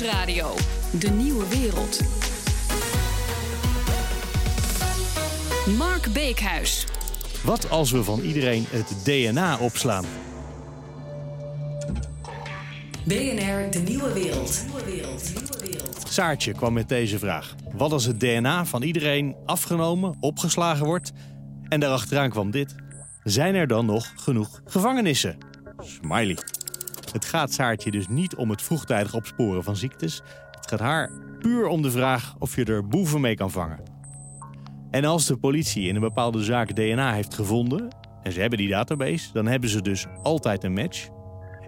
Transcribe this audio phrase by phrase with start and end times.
[0.00, 0.54] Nieuwsradio.
[0.98, 2.00] De Nieuwe Wereld.
[5.76, 6.86] Mark Beekhuis.
[7.44, 10.04] Wat als we van iedereen het DNA opslaan?
[13.04, 14.64] BNR De Nieuwe Wereld.
[16.08, 17.54] Saartje kwam met deze vraag.
[17.72, 21.12] Wat als het DNA van iedereen afgenomen, opgeslagen wordt?
[21.68, 22.74] En daarachteraan kwam dit.
[23.22, 25.38] Zijn er dan nog genoeg gevangenissen?
[25.78, 26.38] Smiley.
[27.14, 30.22] Het gaat Saartje dus niet om het vroegtijdig opsporen van ziektes.
[30.50, 33.78] Het gaat haar puur om de vraag of je er boeven mee kan vangen.
[34.90, 37.88] En als de politie in een bepaalde zaak DNA heeft gevonden,
[38.22, 41.08] en ze hebben die database, dan hebben ze dus altijd een match.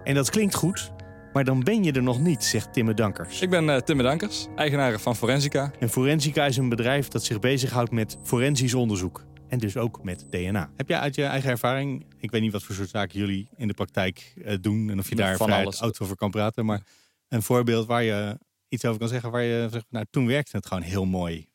[0.03, 0.91] En dat klinkt goed,
[1.33, 3.41] maar dan ben je er nog niet, zegt Timme Dankers.
[3.41, 5.71] Ik ben uh, Timme Dankers, eigenaar van Forensica.
[5.79, 9.23] En Forensica is een bedrijf dat zich bezighoudt met forensisch onderzoek.
[9.47, 10.71] En dus ook met DNA.
[10.75, 13.67] Heb jij uit je eigen ervaring, ik weet niet wat voor soort zaken jullie in
[13.67, 15.81] de praktijk uh, doen en of je daar Van alles.
[15.81, 16.81] oud over kan praten, maar
[17.27, 18.37] een voorbeeld waar je
[18.69, 21.47] iets over kan zeggen, waar je zegt, nou toen werkte het gewoon heel mooi.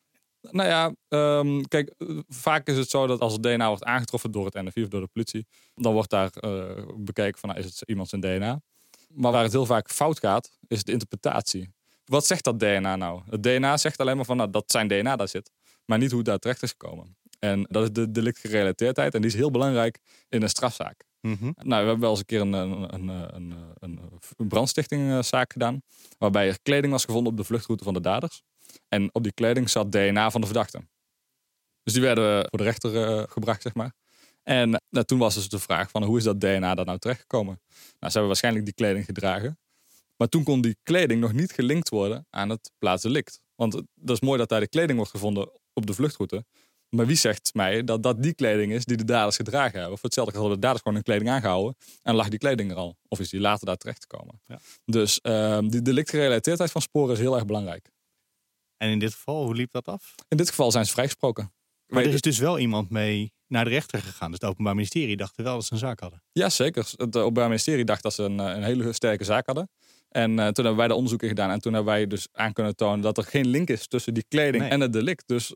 [0.51, 4.31] Nou ja, ehm, kijk, eh, vaak is het zo dat als het DNA wordt aangetroffen
[4.31, 7.65] door het NFI of door de politie, dan wordt daar eh, bekeken van, nou, is
[7.65, 8.61] het iemand zijn DNA?
[9.07, 11.73] Maar waar het heel vaak fout gaat, is de interpretatie.
[12.05, 13.21] Wat zegt dat DNA nou?
[13.29, 15.51] Het DNA zegt alleen maar van, nou, dat zijn DNA daar zit,
[15.85, 17.17] maar niet hoe het daar terecht is gekomen.
[17.43, 19.99] En dat is de delictgerelateerdheid en die is heel belangrijk
[20.29, 21.03] in een strafzaak.
[21.55, 25.81] Nou, we hebben wel eens een keer een, een, een, een, brandstichtingzaak gedaan.
[26.17, 28.41] Waarbij er kleding was gevonden op de vluchtroute van de daders.
[28.87, 30.81] En op die kleding zat DNA van de verdachte.
[31.83, 33.93] Dus die werden voor de rechter eh, gebracht, zeg maar.
[34.43, 37.61] En nou, toen was dus de vraag van hoe is dat DNA daar nou terechtgekomen?
[37.73, 39.57] Nou, ze hebben waarschijnlijk die kleding gedragen.
[40.17, 43.39] Maar toen kon die kleding nog niet gelinkt worden aan het plaatsdelict.
[43.55, 46.45] Want het- dat is mooi dat daar de kleding wordt gevonden op de vluchtroute.
[46.95, 49.91] Maar wie zegt mij dat dat die kleding is die de daders gedragen hebben?
[49.91, 52.97] Of hetzelfde hadden de daders gewoon hun kleding aangehouden en lag die kleding er al.
[53.07, 54.41] Of is die later daar terechtgekomen?
[54.47, 54.59] Ja.
[54.85, 57.89] Dus ehm, die delictgerelateerdheid van sporen is heel erg belangrijk.
[58.77, 60.15] En in dit geval, hoe liep dat af?
[60.27, 61.53] In dit geval zijn ze vrijgesproken.
[61.87, 64.31] Maar er is dus wel iemand mee naar de rechter gegaan.
[64.31, 66.23] Dus het Openbaar Ministerie dacht wel dat ze een zaak hadden.
[66.31, 66.91] Ja, zeker.
[66.95, 69.69] Het Openbaar Ministerie dacht dat ze een, een hele sterke zaak hadden.
[70.09, 71.49] En eh, toen hebben wij de onderzoeken gedaan.
[71.49, 74.25] En toen hebben wij dus aan kunnen tonen dat er geen link is tussen die
[74.27, 74.71] kleding Nee.
[74.71, 75.23] en het delict.
[75.25, 75.55] Dus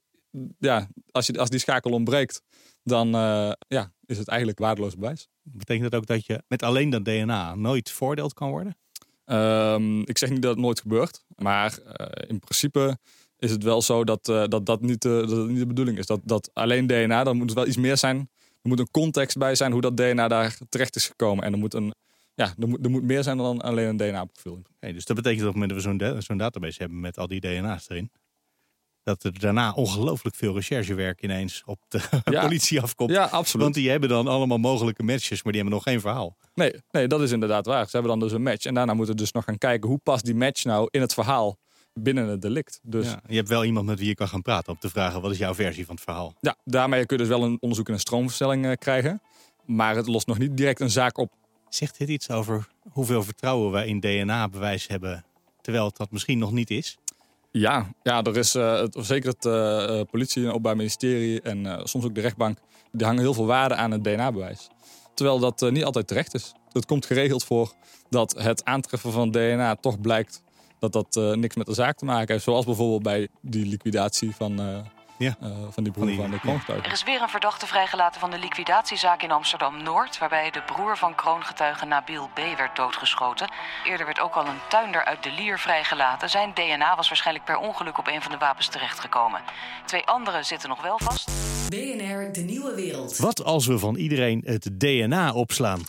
[0.59, 2.41] ja, als, je, als die schakel ontbreekt,
[2.83, 5.27] dan eh, ja, is het eigenlijk waardeloos bewijs.
[5.41, 8.77] Betekent dat ook dat je met alleen dat DNA nooit veroordeeld kan worden?
[9.25, 11.23] Ehm, ik zeg niet dat het nooit gebeurt.
[11.35, 12.97] Maar eh, in principe
[13.37, 16.05] is het wel zo dat eh, dat, dat, niet, dat het niet de bedoeling is.
[16.05, 18.17] Dat, dat alleen DNA, dan moet het wel iets meer zijn.
[18.61, 21.43] Er moet een context bij zijn hoe dat DNA daar terecht is gekomen.
[21.43, 21.93] En er moet, een,
[22.33, 24.61] ja, er moet, er moet meer zijn dan alleen een DNA-profiel.
[24.79, 28.11] Dus dat betekent dat we zo'n zo'n database hebben met al die DNA's erin.
[29.07, 32.01] Dat er daarna ongelooflijk veel recherchewerk ineens op de
[32.31, 32.41] Ja.
[32.41, 33.09] politie afkomt.
[33.12, 33.63] Ja, absoluut.
[33.63, 36.38] Want die hebben dan allemaal mogelijke matches, maar die hebben nog geen verhaal.
[36.53, 37.84] Nee, nee, dat is inderdaad waar.
[37.85, 38.66] Ze hebben dan dus een match.
[38.66, 41.13] En daarna moeten we dus nog gaan kijken hoe past die match nou in het
[41.13, 41.57] verhaal
[41.94, 42.79] binnen het delict.
[42.84, 44.90] Dus ja, Ja, je hebt wel iemand met wie je kan gaan praten om te
[44.90, 46.34] vragen wat is jouw versie van het verhaal.
[46.63, 49.22] daarmee kun je dus wel een onderzoek in een stroomversnelling eh, krijgen.
[49.66, 51.31] Maar het lost nog niet direct een zaak op.
[51.69, 55.25] Zegt dit iets over hoeveel vertrouwen wij in DNA-bewijs hebben,
[55.62, 56.97] terwijl het dat misschien nog niet is?
[57.51, 62.05] Ja, ja er is eh, zeker het eh, eh, politie en openbaar ministerie en soms
[62.05, 62.57] ook de rechtbank.
[62.91, 64.67] Die hangen heel veel waarde aan het DNA-bewijs.
[65.13, 66.53] Terwijl dat niet altijd terecht is.
[66.71, 67.73] Het komt geregeld voor
[68.09, 70.43] dat het aantreffen van DNA toch blijkt
[70.79, 72.43] dat dat niks met de zaak te maken heeft.
[72.43, 74.83] Zoals bijvoorbeeld bij die liquidatie van,
[75.17, 75.35] Ja.
[75.41, 76.41] eh, van die broer Van die- van de ja.
[76.41, 76.85] kroongetuige.
[76.85, 80.17] Er is weer een verdachte vrijgelaten van de liquidatiezaak in Amsterdam-Noord...
[80.17, 82.39] waarbij de broer van kroongetuige Nabil B.
[82.57, 83.47] werd doodgeschoten.
[83.83, 86.29] Eerder werd ook al een tuinder uit de Lier vrijgelaten.
[86.29, 89.41] Zijn DNA was waarschijnlijk per ongeluk op een van de wapens terechtgekomen.
[89.85, 91.25] Twee anderen zitten nog wel vast.
[91.69, 93.17] BNR De Nieuwe Wereld.
[93.17, 95.81] Wat als we van iedereen het DNA opslaan?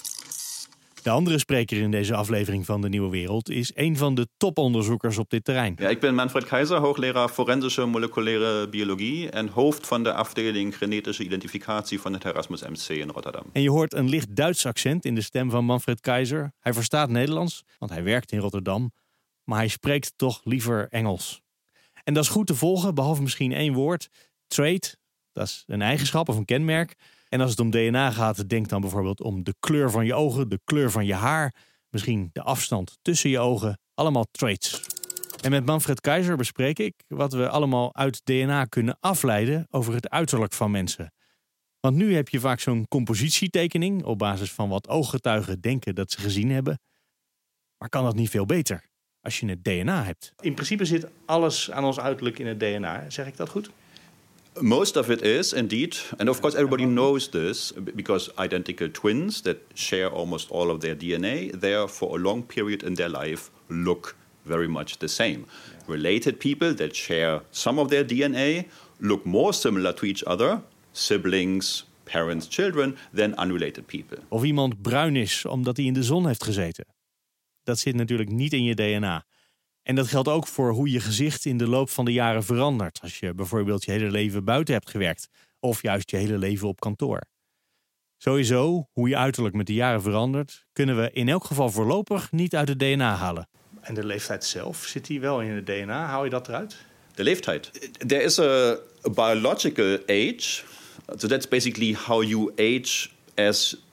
[1.09, 5.19] De andere spreker in deze aflevering van De Nieuwe Wereld is een van de toponderzoekers
[5.19, 5.75] op dit terrein.
[5.79, 11.25] Ja, ik ben Manfred Keizer, hoogleraar forensische moleculaire biologie en hoofd van de afdeling genetische
[11.25, 13.43] identificatie van het Erasmus MC in Rotterdam.
[13.53, 16.53] En je hoort een licht Duits accent in de stem van Manfred Keizer.
[16.61, 18.93] Hij verstaat Nederlands, want hij werkt in Rotterdam.
[19.45, 21.43] Maar hij spreekt toch liever Engels.
[22.05, 24.09] En dat is goed te volgen, behalve misschien één woord.
[24.47, 24.99] Trait,
[25.33, 26.95] dat is een eigenschap of een kenmerk.
[27.29, 30.49] En als het om DNA gaat, denk dan bijvoorbeeld om de kleur van je ogen,
[30.49, 31.55] de kleur van je haar.
[31.89, 33.79] Misschien de afstand tussen je ogen.
[33.95, 34.81] Allemaal traits.
[35.43, 40.09] En met Manfred Keizer bespreek ik wat we allemaal uit DNA kunnen afleiden over het
[40.09, 41.13] uiterlijk van mensen.
[41.81, 46.21] Want nu heb je vaak zo'n compositietekening op basis van wat ooggetuigen denken dat ze
[46.21, 46.81] gezien hebben.
[47.79, 48.85] Maar kan dat niet veel beter
[49.21, 50.33] als je het DNA hebt?
[50.41, 53.11] In principe zit alles aan ons uiterlijk in het DNA.
[53.11, 53.71] Zeg ik dat goed?
[54.61, 59.43] Most of it is indeed, and of course everybody knows this uh, because identical twins
[59.43, 63.51] that share almost all of their DNA, there for a long period in their life
[63.69, 65.45] look very much the same.
[65.87, 68.67] Related people that share some of their DNA
[69.01, 70.61] look more similar to each other,
[70.93, 74.19] siblings, parents, children, than unrelated people.
[74.29, 76.87] Of iemand bruin is omdat hij in de zon heeft gezeten.
[77.63, 79.25] Dat zit natuurlijk niet in je DNA.
[79.89, 82.99] En dat geldt ook voor hoe je gezicht in de loop van de jaren verandert.
[83.03, 85.29] Als je bijvoorbeeld je hele leven buiten hebt gewerkt.
[85.61, 87.21] Of juist je hele leven op kantoor.
[88.17, 92.57] Sowieso, hoe je uiterlijk met de jaren verandert, kunnen we in elk geval voorlopig niet
[92.57, 93.49] uit het DNA halen.
[93.81, 96.07] En de leeftijd zelf, zit die wel in het DNA?
[96.07, 96.77] Hou je dat eruit?
[97.15, 97.91] De leeftijd.
[98.07, 98.71] There is a,
[99.07, 100.63] a biological age.
[101.17, 103.88] So that's basically how you age as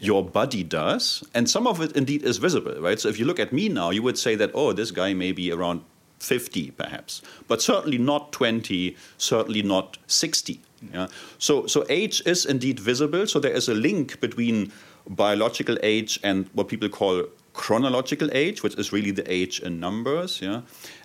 [0.00, 1.22] your body does.
[1.34, 2.98] And some of it indeed is visible, right?
[2.98, 5.32] So if you look at me now, you would say that, oh, this guy may
[5.32, 5.84] be around
[6.18, 10.60] 50 perhaps, but certainly not 20, certainly not 60.
[10.92, 11.08] Yeah?
[11.38, 13.26] So, so age is indeed visible.
[13.26, 14.72] So there is a link between
[15.08, 20.40] biological age and what people call chronological age, which is really the age in numbers.
[20.40, 20.62] Yeah?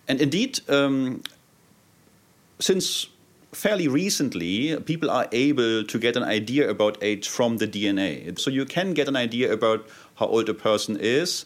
[0.07, 1.23] And indeed, um,
[2.59, 3.07] since
[3.55, 8.37] fairly recently, people are able to get an idea about age from the DNA.
[8.37, 11.45] So you can get an idea about how old a person is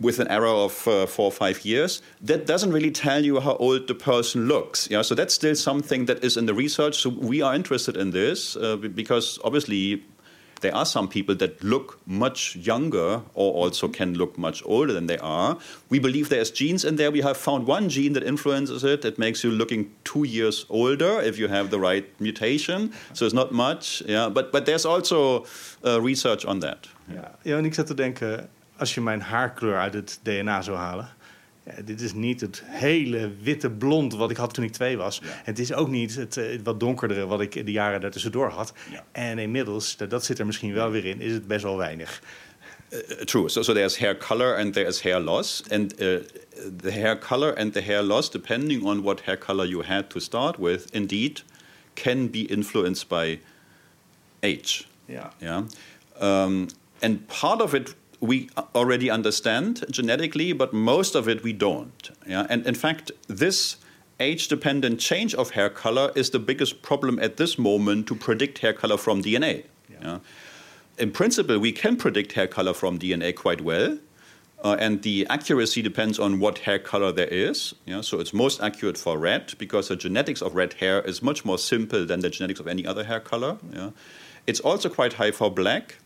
[0.00, 3.56] with an error of uh, four or five years, that doesn't really tell you how
[3.56, 4.88] old the person looks.
[4.90, 6.98] Yeah, so that's still something that is in the research.
[6.98, 10.04] So we are interested in this uh, because obviously
[10.60, 15.06] there are some people that look much younger or also can look much older than
[15.06, 15.56] they are.
[15.88, 17.10] We believe there's genes in there.
[17.10, 19.04] We have found one gene that influences it.
[19.04, 22.92] It makes you looking two years older if you have the right mutation.
[23.12, 24.02] So it's not much.
[24.06, 25.46] Yeah, but but there's also
[25.84, 26.88] uh, research on that.
[27.14, 30.76] Ja, ja, en ik zat te denken, als je mijn haarkleur uit het DNA zou
[30.76, 31.08] halen.
[31.76, 35.20] Ja, dit is niet het hele witte blond wat ik had toen ik twee was.
[35.24, 38.72] Het is ook niet het uh, wat donkerdere wat ik de jaren daartussendoor had.
[38.90, 39.04] Ja.
[39.12, 42.22] En inmiddels, dat, dat zit er misschien wel weer in, is het best wel weinig.
[42.90, 43.48] Uh, true.
[43.48, 45.62] So, so there's hair color and there's hair loss.
[45.70, 46.16] And uh,
[46.76, 50.20] the hair color and the hair loss, depending on what hair color you had to
[50.20, 51.42] start with, indeed
[51.94, 53.40] can be influenced by
[54.40, 54.86] age.
[55.04, 55.32] Ja.
[55.40, 55.62] Yeah.
[56.20, 56.68] Um,
[57.00, 62.10] and part of it we already understand genetically, but most of it we don't.
[62.26, 62.46] Yeah?
[62.50, 63.76] And in fact, this
[64.20, 68.58] age dependent change of hair color is the biggest problem at this moment to predict
[68.58, 69.64] hair color from DNA.
[69.88, 69.96] Yeah.
[70.02, 70.18] Yeah?
[70.98, 73.98] In principle, we can predict hair color from DNA quite well.
[74.64, 77.74] Uh, and the accuracy depends on what hair color there is.
[77.86, 78.00] Yeah?
[78.00, 81.58] So it's most accurate for red because the genetics of red hair is much more
[81.58, 83.58] simple than the genetics of any other hair color.
[83.72, 83.90] Yeah?
[84.48, 85.98] It's also quite high for black.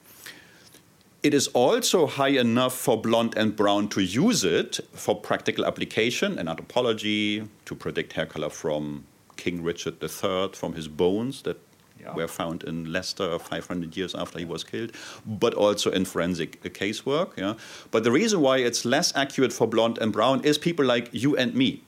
[1.22, 6.36] It is also high enough for blonde and brown to use it for practical application
[6.38, 9.04] in anthropology, to predict hair color from
[9.36, 11.58] King Richard III, from his bones that
[12.00, 12.14] Yeah.
[12.16, 14.90] were found in Leicester 500 years after he was killed,
[15.24, 17.28] but also in forensic casework.
[17.36, 17.54] Yeah?
[17.92, 21.36] But the reason why it's less accurate for blonde and brown is people like you
[21.36, 21.82] and me.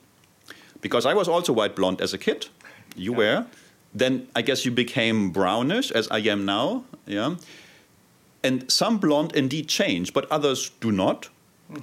[0.79, 2.47] Because I was also white blonde as a kid,
[2.95, 3.45] you were.
[3.93, 6.85] Then I guess you became brownish, as I am now.
[7.05, 7.35] Yeah.
[8.45, 11.29] And some blonde indeed change, but others do not.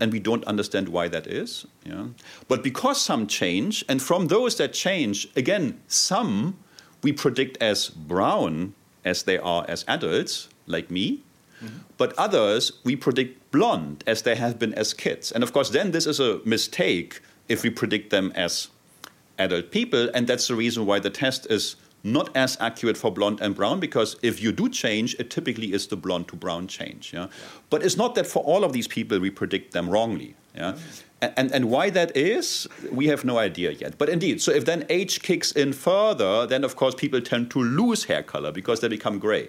[0.00, 1.66] And we don't understand why that is.
[1.84, 2.06] Yeah.
[2.46, 6.56] But because some change, and from those that change, again, some
[7.02, 8.74] we predict as brown
[9.04, 11.24] as they are as adults, like me.
[11.60, 11.78] Mm-hmm.
[11.98, 15.32] But others we predict blonde as they have been as kids.
[15.32, 18.68] And of course, then this is a mistake if we predict them as
[19.38, 23.40] adult people, and that's the reason why the test is not as accurate for blonde
[23.40, 27.12] and brown because if you do change, it typically is the blonde to brown change.
[27.12, 27.28] Yeah?
[27.70, 30.34] But it's not that for all of these people we predict them wrongly.
[30.54, 30.72] Yeah?
[30.72, 31.02] Mm.
[31.22, 33.96] And, and, and why that is, we have no idea yet.
[33.96, 37.62] But indeed, so if then age kicks in further, then of course people tend to
[37.62, 39.48] lose hair color because they become gray.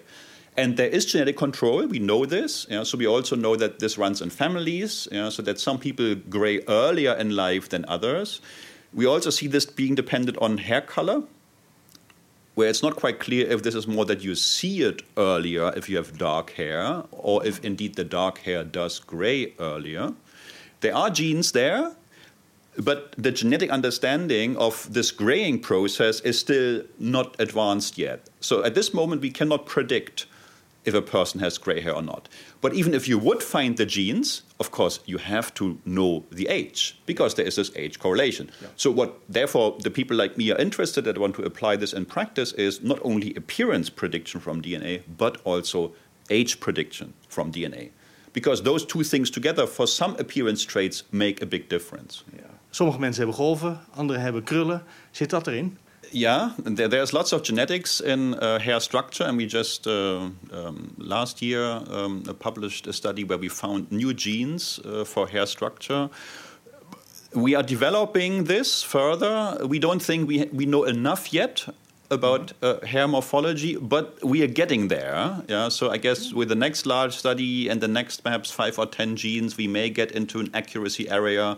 [0.56, 2.64] And there is genetic control, we know this.
[2.70, 6.14] Yeah, so we also know that this runs in families, yeah, so that some people
[6.14, 8.40] gray earlier in life than others.
[8.92, 11.24] We also see this being dependent on hair color,
[12.54, 15.88] where it's not quite clear if this is more that you see it earlier if
[15.88, 20.14] you have dark hair, or if indeed the dark hair does gray earlier.
[20.80, 21.96] There are genes there,
[22.76, 28.28] but the genetic understanding of this graying process is still not advanced yet.
[28.40, 30.26] So at this moment, we cannot predict
[30.84, 32.28] if a person has gray hair or not.
[32.60, 36.48] But even if you would find the genes, of course, you have to know the
[36.48, 38.50] age because there is this age correlation.
[38.76, 42.04] So, what therefore the people like me are interested that want to apply this in
[42.04, 45.92] practice is not only appearance prediction from DNA, but also
[46.30, 47.90] age prediction from DNA.
[48.32, 52.24] Because those two things together, for some appearance traits, make a big difference.
[52.36, 52.50] Ja.
[52.70, 54.82] Sommige mensen hebben golven, anderen hebben krullen.
[55.10, 55.78] Zit dat erin?
[56.14, 60.94] Yeah, there, there's lots of genetics in uh, hair structure, and we just uh, um,
[60.96, 66.08] last year um, published a study where we found new genes uh, for hair structure.
[67.34, 69.58] We are developing this further.
[69.66, 71.66] We don't think we, we know enough yet
[72.12, 75.42] about uh, hair morphology, but we are getting there.
[75.48, 78.86] Yeah, so I guess with the next large study and the next perhaps five or
[78.86, 81.56] ten genes, we may get into an accuracy area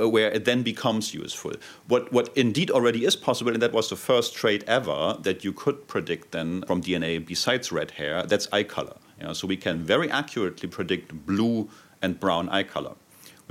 [0.00, 1.52] uh, where it then becomes useful.
[1.88, 5.52] What what indeed already is possible, and that was the first trait ever that you
[5.52, 8.22] could predict then from DNA besides red hair.
[8.24, 8.96] That's eye color.
[9.20, 11.68] Yeah, so we can very accurately predict blue
[12.00, 12.94] and brown eye color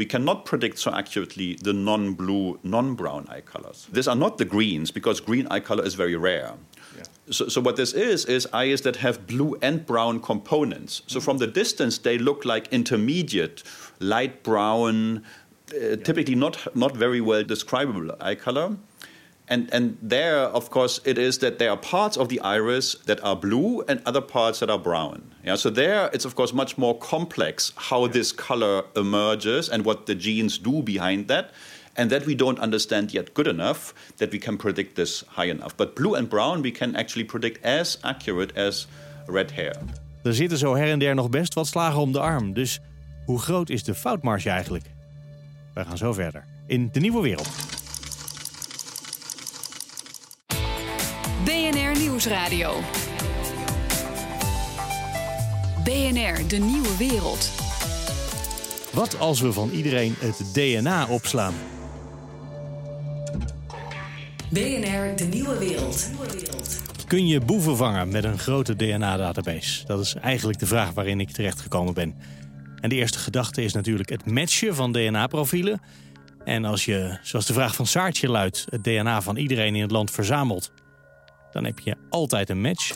[0.01, 3.87] we cannot predict so accurately the non blue, non brown eye colors.
[3.91, 6.53] These are not the greens because green eye color is very rare.
[6.97, 7.03] Yeah.
[7.29, 11.03] So, so, what this is, is eyes that have blue and brown components.
[11.05, 11.25] So, mm-hmm.
[11.25, 13.63] from the distance, they look like intermediate,
[13.99, 15.23] light brown,
[15.73, 18.77] uh, typically not, not very well describable eye color.
[19.47, 23.21] And, and there, of course, it is that there are parts of the iris that
[23.21, 25.35] are blue and other parts that are brown.
[25.43, 28.13] Yeah, so there, it's of course much more complex how yeah.
[28.13, 31.51] this color emerges and what the genes do behind that.
[31.97, 35.75] And that we don't understand yet good enough that we can predict this high enough.
[35.75, 38.87] But blue and brown, we can actually predict as accurate as
[39.27, 39.73] red hair.
[40.23, 42.53] Er zitten zo her en der nog best wat slagen om de arm.
[42.53, 42.79] Dus
[43.25, 44.85] hoe groot is de foutmarge eigenlijk?
[45.73, 47.49] Wij gaan zo verder in de nieuwe wereld.
[51.43, 52.79] BNR Nieuwsradio.
[55.83, 57.49] BNR, de nieuwe wereld.
[58.93, 61.53] Wat als we van iedereen het DNA opslaan?
[64.49, 66.09] BNR, de nieuwe wereld.
[67.07, 69.85] Kun je boeven vangen met een grote DNA-database?
[69.85, 72.15] Dat is eigenlijk de vraag waarin ik terechtgekomen ben.
[72.81, 75.81] En de eerste gedachte is natuurlijk het matchen van DNA-profielen.
[76.43, 79.91] En als je, zoals de vraag van Saartje luidt, het DNA van iedereen in het
[79.91, 80.71] land verzamelt,
[81.51, 82.95] dan heb je altijd een match.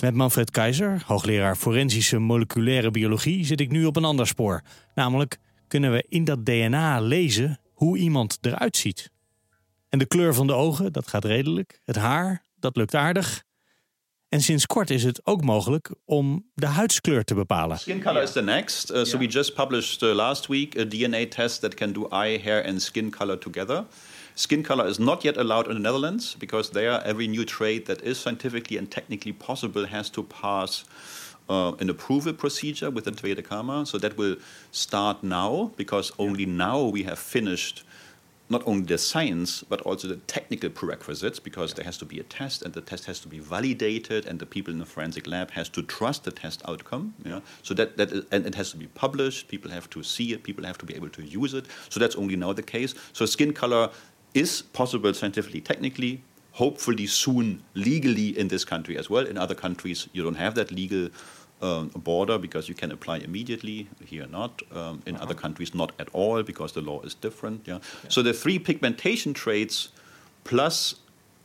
[0.00, 4.62] Met Manfred Keizer, hoogleraar forensische moleculaire biologie, zit ik nu op een ander spoor.
[4.94, 9.10] Namelijk kunnen we in dat DNA lezen hoe iemand eruit ziet.
[9.88, 11.80] En de kleur van de ogen, dat gaat redelijk.
[11.84, 13.44] Het haar, dat lukt aardig.
[14.28, 17.78] En sinds kort is het ook mogelijk om de huidskleur te bepalen.
[17.78, 18.90] Skin color is the next.
[18.90, 22.40] Uh, so we just published uh, last week a DNA test that can do eye,
[22.44, 23.84] hair and skin color together.
[24.34, 28.02] Skin color is not yet allowed in the Netherlands because there every new trait that
[28.02, 30.84] is scientifically and technically possible has to pass
[31.48, 33.86] uh, an approval procedure with the Tweede Kamer.
[33.86, 34.36] So that will
[34.70, 37.82] start now because only now we have finished
[38.50, 42.22] not only the science but also the technical prerequisites because there has to be a
[42.22, 45.50] test and the test has to be validated and the people in the forensic lab
[45.50, 47.40] has to trust the test outcome yeah?
[47.62, 50.42] So that that is, and it has to be published people have to see it
[50.42, 51.66] people have to be able to use it.
[51.88, 52.94] So that's only now the case.
[53.12, 53.90] So skin color
[54.34, 59.26] is possible scientifically, technically, hopefully soon legally in this country as well.
[59.26, 61.08] In other countries, you don't have that legal
[61.60, 63.88] um, border because you can apply immediately.
[64.04, 64.62] Here, not.
[64.72, 65.24] Um, in uh-huh.
[65.24, 67.66] other countries, not at all because the law is different.
[67.66, 67.78] Yeah?
[68.02, 68.10] yeah.
[68.10, 69.88] So the three pigmentation traits
[70.44, 70.96] plus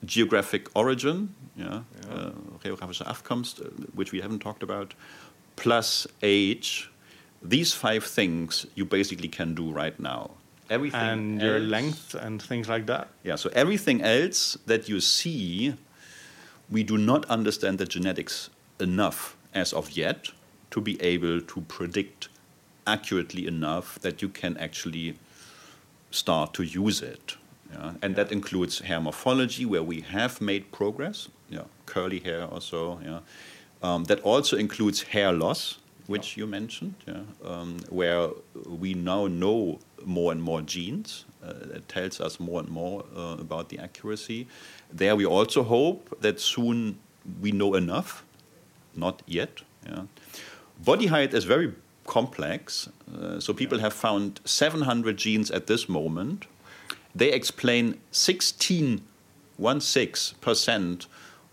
[0.06, 2.14] geographic origin, yeah, yeah.
[2.14, 2.32] Uh,
[2.64, 4.94] afkomst, uh, which we haven't talked about,
[5.56, 6.90] plus age.
[7.42, 10.32] These five things you basically can do right now
[10.70, 13.10] everything and else, your length and things like that.
[13.24, 15.76] Yeah, so everything else that you see,
[16.70, 20.30] we do not understand the genetics enough as of yet
[20.72, 22.30] to be able to predict
[22.86, 25.16] accurately enough that you can actually
[26.12, 27.36] start to use it.
[27.72, 27.94] Yeah?
[28.02, 28.24] And yeah.
[28.24, 33.00] that includes hair morphology, where we have made progress, yeah, curly hair or so.
[33.04, 33.20] Yeah.
[33.82, 38.30] Um, that also includes hair loss, which you mentioned, yeah, um, where
[38.66, 41.26] we now know more and more genes.
[41.44, 44.48] Uh, it tells us more and more uh, about the accuracy.
[44.92, 46.98] There, we also hope that soon
[47.42, 48.24] we know enough.
[48.96, 49.62] Not yet.
[49.86, 50.04] Yeah.
[50.84, 51.74] Body height is very
[52.06, 52.90] complex.
[53.14, 56.46] Uh, so people have found 700 genes at this moment.
[57.16, 59.02] They explain 16,
[59.58, 61.08] one six percent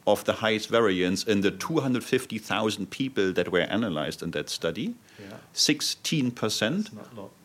[0.07, 4.95] of the highest variance in the 250,000 people that were analyzed in that study.
[5.19, 5.37] Yeah.
[5.55, 6.91] 16%.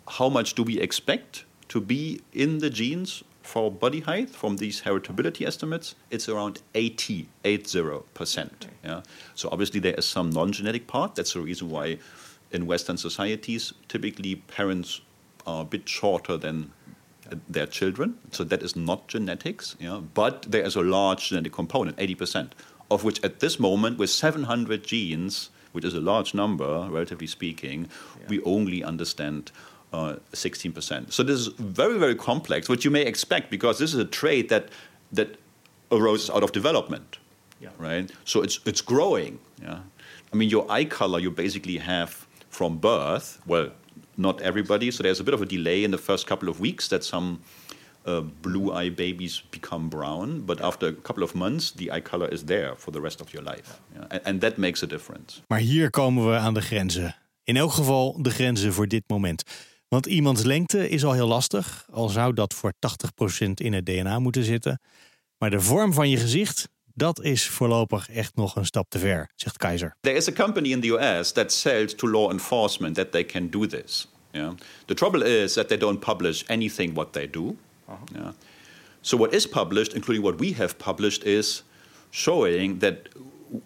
[0.08, 4.82] How much do we expect to be in the genes for body height from these
[4.82, 5.96] heritability estimates?
[6.10, 8.46] It's around 80, 80%.
[8.46, 8.70] Okay.
[8.84, 9.02] Yeah.
[9.36, 11.16] So obviously there is some non-genetic part.
[11.16, 12.00] That's the reason why
[12.52, 15.02] in Western societies, typically parents
[15.46, 16.72] are a bit shorter than
[17.32, 18.18] uh, their children.
[18.32, 22.52] So that is not genetics, yeah, but there is a large genetic component, 80%,
[22.90, 27.90] of which at this moment, with 700 genes, which is a large number, relatively speaking,
[28.20, 28.28] yeah.
[28.30, 29.52] we only understand
[29.96, 31.12] uh, 16%.
[31.12, 34.50] So this is very, very complex, which you may expect because this is a trait
[34.50, 34.70] that,
[35.12, 35.38] that
[35.92, 37.20] arose out of development,
[37.60, 37.70] yeah.
[37.78, 38.12] right?
[38.26, 39.80] So it's, it's growing, yeah.
[40.34, 43.70] I mean, your eye color you basically have from birth, well,
[44.18, 44.92] not everybody.
[44.92, 47.40] So there's a bit of a delay in the first couple of weeks that some
[48.06, 52.28] uh, blue eye babies become brown, but after a couple of months, the eye color
[52.28, 53.80] is there for the rest of your life.
[53.94, 54.08] Yeah.
[54.12, 55.42] And, and that makes a difference.
[55.48, 57.16] Maar hier komen we aan de grenzen.
[57.44, 59.44] In elk geval de grenzen voor dit moment.
[59.88, 64.20] Want iemands lengte is al heel lastig, al zou dat voor 80% in het DNA
[64.20, 64.80] moeten zitten.
[65.38, 69.32] Maar de vorm van je gezicht, dat is voorlopig echt nog een stap te ver,
[69.36, 69.96] zegt Keizer.
[70.02, 73.50] There is a company in the US that sells to law enforcement that they can
[73.50, 74.08] do this.
[74.32, 74.52] Yeah.
[74.86, 77.56] The trouble is that they don't publish anything what they do.
[78.14, 78.32] Yeah.
[79.02, 81.64] So what is published, including what we have published, is
[82.10, 82.96] showing that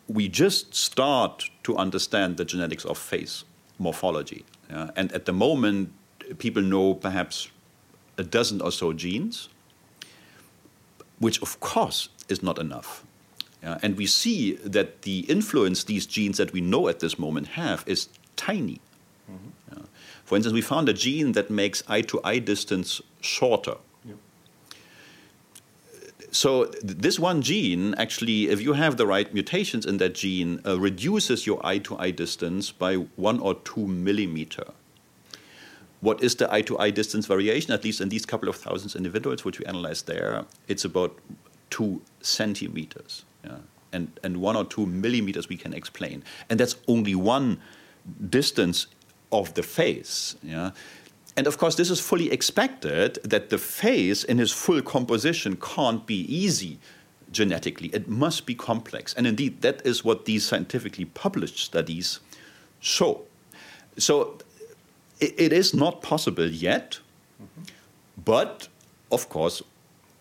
[0.06, 3.44] we just start to understand the genetics of face
[3.76, 4.44] morphology.
[4.70, 4.90] Yeah.
[4.96, 5.90] And at the moment,
[6.38, 7.50] people know perhaps
[8.18, 9.50] a dozen or so genes,
[11.20, 13.04] which of course is not enough.
[13.82, 17.84] And we see that the influence these genes that we know at this moment have
[17.86, 18.08] is
[18.38, 18.80] tiny.
[19.28, 19.84] Yeah.
[20.24, 23.76] For instance, we found a gene that makes eye to eye distance shorter.
[26.32, 30.62] So, th- this one gene actually, if you have the right mutations in that gene,
[30.66, 34.66] uh, reduces your eye to eye distance by one or two millimeter.
[36.02, 37.74] What is the eye to eye distance variation?
[37.74, 41.18] At least in these couple of thousands individuals, which we analyzed there, it's about
[41.70, 43.26] two centimeters.
[43.44, 43.58] Yeah?
[43.92, 46.24] And, and one or two millimeters we can explain.
[46.50, 47.60] And that's only one
[48.30, 48.88] distance
[49.32, 50.36] of the face.
[50.44, 50.72] Yeah?
[51.36, 56.06] And of course, this is fully expected that the face in its full composition can't
[56.06, 56.80] be easy
[57.32, 57.90] genetically.
[57.94, 59.14] It must be complex.
[59.14, 62.20] And indeed, that is what these scientifically published studies
[62.80, 63.22] show.
[63.98, 64.40] So
[65.20, 67.00] it, is not possible yet,
[68.24, 68.68] but
[69.12, 69.62] of course,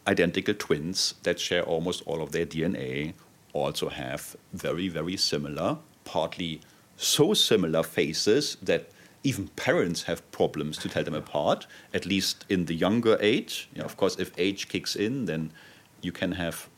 [0.07, 3.15] identical twins that share almost all of their DNA
[3.53, 6.61] also have very, very similar, partly
[6.97, 8.91] so similar faces that
[9.25, 13.69] even parents have problems to tell them apart, at least in the younger age.
[13.75, 15.53] You know, of course, if age kicks in, then
[16.01, 16.69] you can have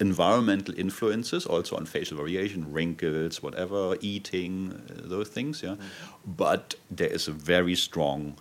[0.00, 5.60] environmental influences also on facial variation, wrinkles, whatever, eating, uh, those things.
[5.60, 5.76] Yeah,
[6.24, 8.34] but there is a very strong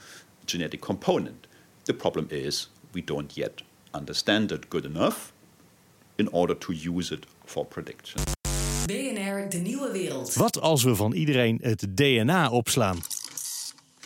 [0.46, 1.48] genetic component.
[1.84, 3.62] The problem is we don't yet
[3.94, 5.32] understand it good enough
[6.18, 8.22] in order to use it for prediction.
[8.86, 10.34] BNR De Nieuwe Wereld.
[10.34, 12.98] Wat als we van iedereen het DNA opslaan?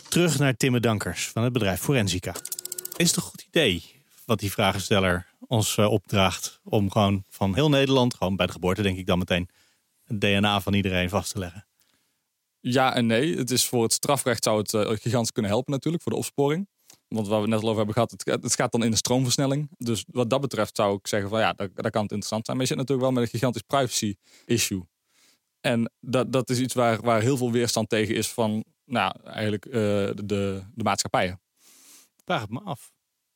[0.08, 2.34] Terug naar Timme Dankers van het bedrijf Forensica.
[2.96, 3.82] Is het een goed idee
[4.24, 8.82] wat die vragensteller ons eh, opdraagt om gewoon van heel Nederland, gewoon bij de geboorte
[8.82, 9.48] denk ik dan meteen,
[10.04, 11.66] het DNA van iedereen vast te leggen?
[12.60, 13.36] Ja en nee.
[13.36, 16.68] Het is voor het strafrecht zou het eh, gigantisch kunnen helpen natuurlijk, voor de opsporing.
[17.08, 18.90] Want waar we het net al over hebben gehad, het, gaat- het gaat dan in
[18.90, 19.68] de stroomversnelling.
[19.78, 22.56] Dus wat dat betreft zou ik zeggen van ja, daar, daar kan het interessant zijn.
[22.56, 24.82] Maar je zit natuurlijk wel met een gigantisch privacy issue.
[25.60, 29.66] En dat, dat is iets waar, waar heel veel weerstand tegen is van nou, eigenlijk
[29.66, 31.40] eh, de, de maatschappijen.
[32.24, 32.92] Vraag het me af.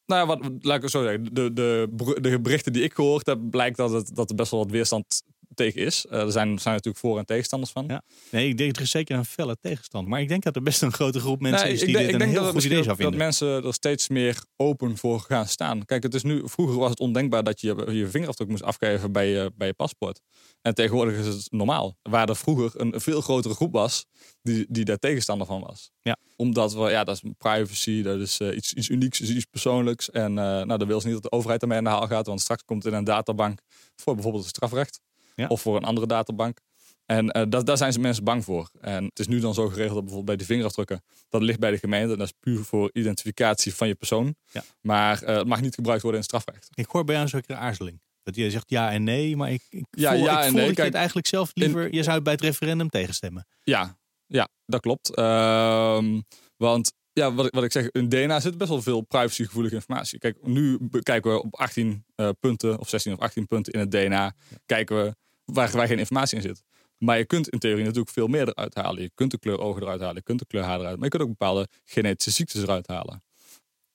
[0.08, 1.34] Nou ja, wat, laat ik zo zeggen.
[1.34, 1.88] De, de,
[2.20, 5.22] de berichten die ik gehoord heb, blijkt dat, het, dat er best wel wat weerstand
[5.54, 6.06] tegen is.
[6.06, 7.84] Eh, er zijn, zijn natuurlijk voor- en tegenstanders van.
[7.88, 8.02] Ja.
[8.30, 10.08] Nee, ik denk er is zeker een felle tegenstand.
[10.08, 12.06] Maar ik denk dat er best een grote groep mensen Nee, is ik die denk,
[12.06, 13.26] dit ik een denk heel dat, het goed idee zou ook- dat vinden.
[13.26, 15.84] mensen er steeds meer open voor gaan staan.
[15.84, 19.28] Kijk, het is nu, vroeger was het ondenkbaar dat je je vingerafdruk moest afgeven bij
[19.28, 20.20] je, bij je paspoort.
[20.62, 21.96] En tegenwoordig is het normaal.
[22.02, 24.04] Waar er vroeger een veel grotere groep was
[24.42, 25.90] die, die daar tegenstander van was.
[26.02, 26.16] Ja.
[26.36, 30.10] Omdat we, ja, dat is privacy, dat is eh, iets, iets unieks, is iets persoonlijks.
[30.10, 32.26] En eh nou, dan wil ze niet dat de overheid ermee aan de haal gaat.
[32.26, 33.60] Want straks komt het in een databank
[33.96, 35.00] voor bijvoorbeeld het strafrecht.
[35.38, 35.46] Ja.
[35.46, 36.58] Of voor een andere databank.
[37.06, 38.70] En eh, dat, daar zijn ze mensen bang voor.
[38.80, 41.70] En het is nu dan zo geregeld dat bijvoorbeeld bij die vingerafdrukken, dat ligt bij
[41.70, 42.16] de gemeente.
[42.16, 44.34] Dat is puur voor identificatie van je persoon.
[44.50, 44.62] Ja.
[44.80, 46.68] Maar eh, het mag niet gebruikt worden in strafrecht.
[46.74, 48.00] Ik hoor bij jou een zekere aarzeling.
[48.22, 50.58] Dat je zegt ja en nee, maar ik, ik Ja, voel, ja ik en voel
[50.58, 50.66] nee.
[50.68, 51.94] dat je het eigenlijk zelf liever...
[51.94, 53.46] je zou het bij het referendum tegenstemmen.
[53.62, 55.14] Ja, ja dat klopt.
[55.14, 56.20] Ehm,
[56.56, 60.18] want ja, wat, ik- wat ik zeg, in DNA zit best wel veel privacygevoelige informatie.
[60.18, 63.90] Kijk, nu kijken we op 18 eh, punten, of 16 of 18 punten in het
[63.90, 64.34] DNA,
[64.66, 65.14] kijken we
[65.52, 66.62] waar, geen informatie in zit.
[66.98, 69.02] Maar je kunt in theorie natuurlijk veel meer eruit halen.
[69.02, 71.10] Je kunt de kleur ogen eruit halen, je kunt de kleur haar eruit, maar je
[71.10, 73.22] kunt ook bepaalde genetische ziektes eruit halen.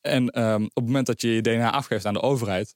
[0.01, 2.75] En ehm, op het moment dat je je DNA afgeeft aan de overheid,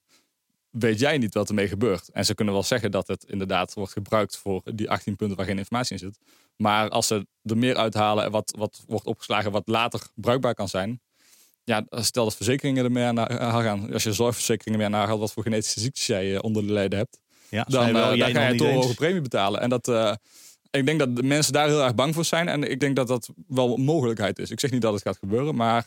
[0.70, 2.10] weet jij niet wat ermee gebeurt.
[2.10, 5.46] En ze kunnen wel zeggen dat het inderdaad wordt gebruikt voor die 18 punten waar
[5.46, 6.18] geen informatie in zit.
[6.56, 10.70] Maar als ze er meer uithalen en wat, wat wordt opgeslagen wat later bruikbaar kan
[10.70, 11.02] zijn.
[11.64, 13.94] Ja, stel dat verzekeringen er mee aan de haal gaan.
[13.94, 16.68] Als je zorgverzekeringen mee aan de haal gaat wat voor genetische ziektes jij eh, onder
[16.68, 17.20] de leden hebt.
[17.50, 19.62] Ja, Dan, wel, eh, dan ga je een hoge premie betalen.
[19.62, 20.14] En dat, eh,
[20.72, 22.48] ik denk dat de mensen daar heel erg bang voor zijn.
[22.48, 24.52] En ik denk dat dat wel een mogelijkheid is.
[24.52, 25.86] Ik zeg niet dat het gaat gebeuren, maar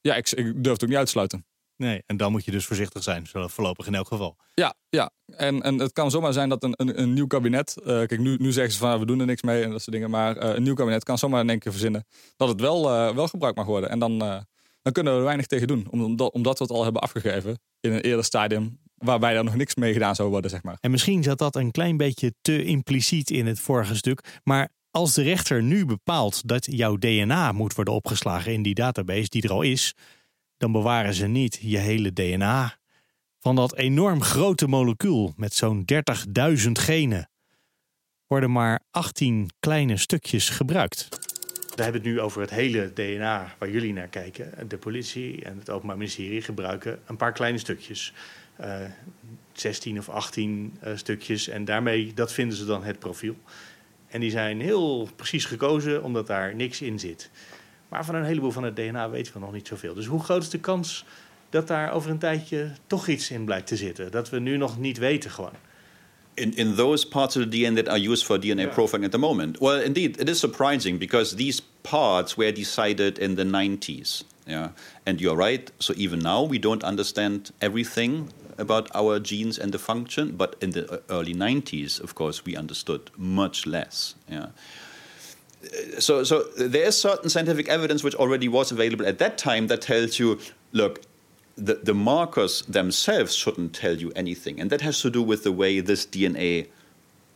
[0.00, 1.46] ja, ik, ik durf het ook niet uit te sluiten.
[1.76, 4.36] Nee, en dan moet je dus voorzichtig zijn, voorlopig in elk geval.
[4.54, 5.10] Ja, ja.
[5.26, 7.76] En, en het kan zomaar zijn dat een, een, een nieuw kabinet.
[7.76, 9.92] eh, kijk, nu, nu zeggen ze van we doen er niks mee en dat soort
[9.96, 10.10] dingen.
[10.10, 12.06] Maar een nieuw kabinet kan zomaar in één keer verzinnen
[12.36, 12.82] dat het wel,
[13.14, 13.90] wel gebruikt mag worden.
[13.90, 14.44] En dan,
[14.86, 15.86] dan kunnen we er weinig tegen doen.
[15.90, 18.78] Omdat, omdat we het al hebben afgegeven in een eerder stadium.
[18.96, 20.76] Waarbij er nog niks mee gedaan zou worden, zeg maar.
[20.80, 24.40] En misschien zat dat een klein beetje te impliciet in het vorige stuk.
[24.44, 29.28] Maar als de rechter nu bepaalt dat jouw DNA moet worden opgeslagen in die database
[29.28, 29.94] die er al is,
[30.56, 32.78] dan bewaren ze niet je hele DNA
[33.38, 35.84] van dat enorm grote molecuul met zo'n
[36.56, 37.30] 30.000 genen.
[38.26, 41.25] Worden maar 18 kleine stukjes gebruikt.
[41.76, 44.68] We hebben het nu over het hele DNA waar jullie naar kijken.
[44.68, 48.12] De politie en het Openbaar Ministerie gebruiken een paar kleine stukjes.
[48.56, 48.80] Eh,
[49.52, 51.48] 16 of 18 eh, stukjes.
[51.48, 53.36] En daarmee, dat vinden ze dan het profiel.
[54.08, 57.30] En die zijn heel precies gekozen omdat daar niks in zit.
[57.88, 59.94] Maar van een heleboel van het DNA weten we nog niet zoveel.
[59.94, 61.04] Dus hoe groot is de kans
[61.50, 64.10] dat daar over een tijdje toch iets in blijkt te zitten?
[64.10, 65.65] Dat we nu nog niet weten gewoon.
[66.36, 69.18] In, in those parts of the DNA that are used for DNA profiling at the
[69.18, 69.60] moment?
[69.60, 74.24] Well, indeed, it is surprising because these parts were decided in the 90s.
[74.46, 74.70] Yeah,
[75.04, 75.70] and you're right.
[75.80, 80.36] So even now, we don't understand everything about our genes and the function.
[80.36, 84.14] But in the uh, early 90s, of course, we understood much less.
[84.28, 84.46] Yeah.
[85.64, 89.66] Uh, so, so there is certain scientific evidence which already was available at that time
[89.66, 90.38] that tells you,
[90.72, 91.02] look,
[91.56, 94.60] the, the markers themselves shouldn't tell you anything.
[94.60, 96.68] And that has to do with the way this DNA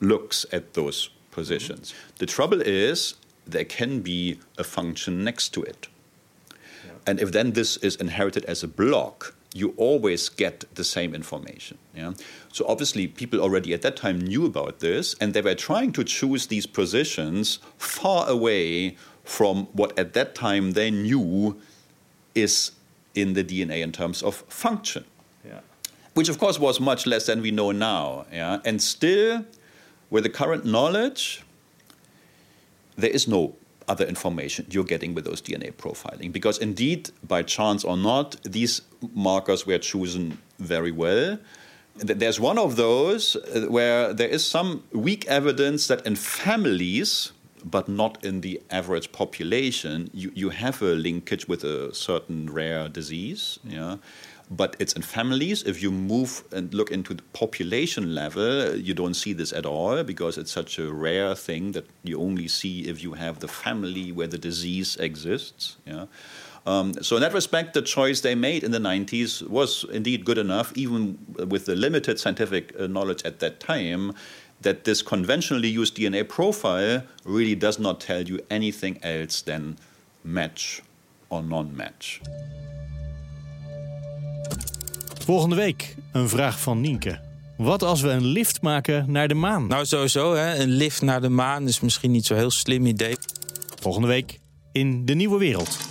[0.00, 1.92] looks at those positions.
[1.92, 2.16] Mm-hmm.
[2.18, 3.14] The trouble is,
[3.46, 5.88] there can be a function next to it.
[7.06, 11.78] And if then this is inherited as a block, you always get the same information.
[11.94, 12.12] Yeah?
[12.52, 16.04] So obviously, people already at that time knew about this, and they were trying to
[16.04, 21.60] choose these positions far away from what at that time they knew
[22.34, 22.72] is
[23.14, 25.04] in the DNA in terms of function
[25.44, 25.60] Ja.
[26.14, 28.26] which of course was much less than we know now.
[28.32, 28.60] Yeah?
[28.64, 29.44] And still,
[30.10, 31.42] with the current knowledge,
[32.96, 33.54] there is no
[33.88, 36.32] other information you're getting with those DNA profiling.
[36.32, 38.82] Because indeed, by chance or not, these
[39.14, 41.38] markers were chosen very well.
[41.96, 47.32] There's one of those uh, where there is some weak evidence that in families,
[47.64, 52.88] but not in the average population, you, you have a linkage with a certain rare
[52.88, 53.58] disease.
[53.64, 53.96] Yeah?
[54.50, 55.62] But it's in families.
[55.62, 60.02] If you move and look into the population level, you don't see this at all
[60.02, 64.10] because it's such a rare thing that you only see if you have the family
[64.10, 65.76] where the disease exists.
[65.86, 66.06] Yeah?
[66.66, 70.38] Um, so in that respect, the choice they made in the 90s was indeed good
[70.38, 71.18] enough, even
[71.48, 74.12] with the limited scientific uh, knowledge at that time,
[74.60, 79.78] that this conventionally used DNA profile really does not tell you anything else than
[80.20, 80.82] match
[81.28, 82.20] or non-match.
[85.24, 87.20] Volgende week een vraag van Nienke.
[87.56, 89.66] Wat als we een lift maken naar de maan?
[89.66, 93.16] Nou, sowieso, hè, een lift naar de maan is misschien niet zo'n heel slim idee.
[93.80, 94.38] Volgende week
[94.72, 95.89] in de nieuwe wereld.